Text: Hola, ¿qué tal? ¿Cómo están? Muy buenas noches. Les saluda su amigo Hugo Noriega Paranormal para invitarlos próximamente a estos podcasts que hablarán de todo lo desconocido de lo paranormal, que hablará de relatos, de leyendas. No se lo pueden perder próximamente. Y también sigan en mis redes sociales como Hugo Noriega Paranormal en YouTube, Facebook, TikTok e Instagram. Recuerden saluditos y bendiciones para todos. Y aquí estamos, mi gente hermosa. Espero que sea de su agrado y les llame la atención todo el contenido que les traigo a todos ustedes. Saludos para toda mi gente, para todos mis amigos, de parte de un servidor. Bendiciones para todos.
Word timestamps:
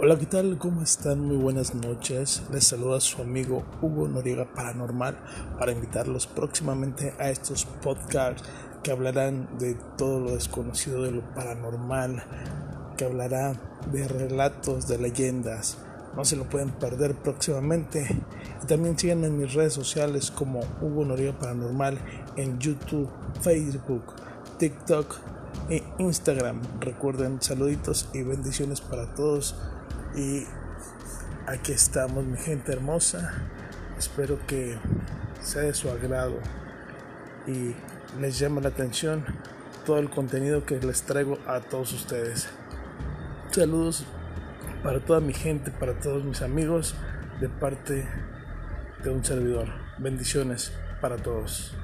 Hola, 0.00 0.16
¿qué 0.16 0.26
tal? 0.26 0.58
¿Cómo 0.58 0.82
están? 0.82 1.22
Muy 1.22 1.38
buenas 1.38 1.74
noches. 1.74 2.44
Les 2.52 2.62
saluda 2.62 3.00
su 3.00 3.20
amigo 3.20 3.64
Hugo 3.82 4.06
Noriega 4.06 4.44
Paranormal 4.44 5.18
para 5.58 5.72
invitarlos 5.72 6.28
próximamente 6.28 7.14
a 7.18 7.30
estos 7.30 7.64
podcasts 7.64 8.48
que 8.84 8.92
hablarán 8.92 9.58
de 9.58 9.74
todo 9.96 10.20
lo 10.20 10.34
desconocido 10.36 11.02
de 11.02 11.10
lo 11.10 11.22
paranormal, 11.34 12.22
que 12.96 13.06
hablará 13.06 13.54
de 13.90 14.06
relatos, 14.06 14.86
de 14.86 14.98
leyendas. 14.98 15.78
No 16.14 16.24
se 16.24 16.36
lo 16.36 16.44
pueden 16.44 16.70
perder 16.70 17.16
próximamente. 17.16 18.06
Y 18.62 18.66
también 18.66 18.96
sigan 18.96 19.24
en 19.24 19.36
mis 19.36 19.52
redes 19.52 19.72
sociales 19.72 20.30
como 20.30 20.60
Hugo 20.80 21.04
Noriega 21.06 21.36
Paranormal 21.36 21.98
en 22.36 22.60
YouTube, 22.60 23.10
Facebook, 23.40 24.04
TikTok 24.58 25.16
e 25.70 25.82
Instagram. 25.98 26.60
Recuerden 26.78 27.42
saluditos 27.42 28.08
y 28.14 28.22
bendiciones 28.22 28.80
para 28.80 29.12
todos. 29.16 29.56
Y 30.14 30.46
aquí 31.46 31.72
estamos, 31.72 32.24
mi 32.24 32.36
gente 32.36 32.72
hermosa. 32.72 33.42
Espero 33.98 34.38
que 34.46 34.78
sea 35.42 35.62
de 35.62 35.74
su 35.74 35.90
agrado 35.90 36.38
y 37.46 37.74
les 38.20 38.38
llame 38.38 38.60
la 38.60 38.68
atención 38.68 39.24
todo 39.84 39.98
el 39.98 40.10
contenido 40.10 40.64
que 40.64 40.78
les 40.78 41.02
traigo 41.02 41.38
a 41.46 41.60
todos 41.60 41.92
ustedes. 41.92 42.48
Saludos 43.50 44.04
para 44.82 45.00
toda 45.00 45.20
mi 45.20 45.32
gente, 45.32 45.70
para 45.70 45.98
todos 45.98 46.24
mis 46.24 46.42
amigos, 46.42 46.94
de 47.40 47.48
parte 47.48 48.06
de 49.02 49.10
un 49.10 49.24
servidor. 49.24 49.68
Bendiciones 49.98 50.72
para 51.00 51.16
todos. 51.16 51.74